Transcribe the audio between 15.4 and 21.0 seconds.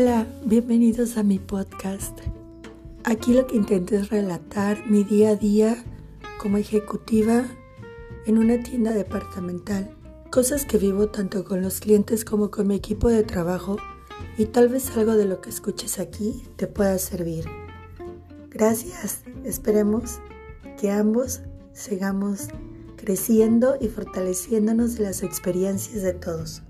que escuches aquí te pueda servir. Gracias, esperemos que